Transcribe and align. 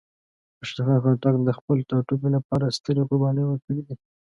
خوشحال 0.57 0.99
خان 1.03 1.15
خټک 1.21 1.35
د 1.43 1.49
خپل 1.57 1.77
ټاټوبي 1.89 2.29
لپاره 2.37 2.75
سترې 2.77 3.01
قربانۍ 3.09 3.43
ورکړې 3.45 3.81
دي. 3.87 3.95